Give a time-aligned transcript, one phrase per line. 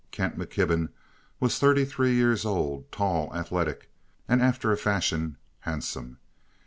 [0.09, 0.89] Kent McKibben
[1.39, 3.91] was thirty three years old, tall, athletic,
[4.27, 6.17] and, after a fashion, handsome.